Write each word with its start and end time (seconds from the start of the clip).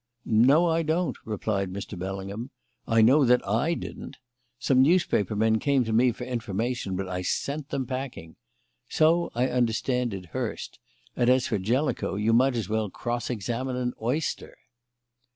"No, 0.25 0.65
I 0.65 0.81
don't," 0.81 1.15
replied 1.25 1.71
Mr. 1.71 1.95
Bellingham. 1.95 2.49
"I 2.87 3.03
know 3.03 3.23
that 3.23 3.47
I 3.47 3.75
didn't. 3.75 4.17
Some 4.57 4.81
newspaper 4.81 5.35
men 5.35 5.59
came 5.59 5.83
to 5.83 5.93
me 5.93 6.11
for 6.11 6.23
information, 6.23 6.95
but 6.95 7.07
I 7.07 7.21
sent 7.21 7.69
them 7.69 7.85
packing. 7.85 8.35
So, 8.89 9.29
I 9.35 9.45
understand, 9.49 10.09
did 10.09 10.25
Hurst; 10.33 10.79
and 11.15 11.29
as 11.29 11.45
for 11.45 11.59
Jellicoe, 11.59 12.15
you 12.15 12.33
might 12.33 12.55
as 12.55 12.67
well 12.67 12.89
cross 12.89 13.29
examine 13.29 13.75
an 13.75 13.93
oyster." 14.01 14.57